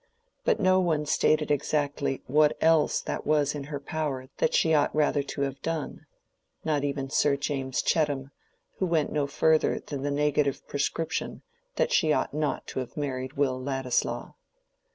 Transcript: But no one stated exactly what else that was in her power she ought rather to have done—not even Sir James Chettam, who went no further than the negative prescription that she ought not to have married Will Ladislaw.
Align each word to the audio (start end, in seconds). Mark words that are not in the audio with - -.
But 0.43 0.59
no 0.59 0.79
one 0.79 1.05
stated 1.05 1.51
exactly 1.51 2.23
what 2.25 2.57
else 2.59 3.01
that 3.01 3.23
was 3.23 3.53
in 3.53 3.65
her 3.65 3.79
power 3.79 4.27
she 4.49 4.73
ought 4.73 4.95
rather 4.95 5.21
to 5.21 5.41
have 5.41 5.61
done—not 5.61 6.83
even 6.83 7.11
Sir 7.11 7.37
James 7.37 7.83
Chettam, 7.83 8.31
who 8.79 8.87
went 8.87 9.11
no 9.11 9.27
further 9.27 9.79
than 9.79 10.01
the 10.01 10.09
negative 10.09 10.65
prescription 10.67 11.43
that 11.75 11.91
she 11.93 12.11
ought 12.11 12.33
not 12.33 12.65
to 12.69 12.79
have 12.79 12.97
married 12.97 13.33
Will 13.33 13.61
Ladislaw. 13.61 14.33